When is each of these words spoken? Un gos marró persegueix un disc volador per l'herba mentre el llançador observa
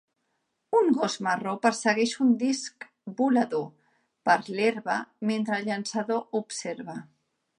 Un 0.77 0.87
gos 0.99 1.17
marró 1.27 1.51
persegueix 1.65 2.13
un 2.25 2.31
disc 2.45 2.87
volador 3.21 3.67
per 4.29 4.37
l'herba 4.47 4.97
mentre 5.33 5.59
el 5.61 5.71
llançador 5.71 6.41
observa 6.43 6.97